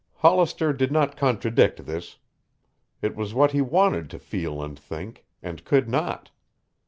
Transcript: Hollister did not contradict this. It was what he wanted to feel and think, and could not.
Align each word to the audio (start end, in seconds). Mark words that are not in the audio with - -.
Hollister 0.15 0.73
did 0.73 0.91
not 0.91 1.15
contradict 1.15 1.85
this. 1.85 2.17
It 3.03 3.15
was 3.15 3.35
what 3.35 3.51
he 3.51 3.61
wanted 3.61 4.09
to 4.09 4.17
feel 4.17 4.59
and 4.63 4.79
think, 4.79 5.25
and 5.43 5.63
could 5.63 5.87
not. 5.87 6.31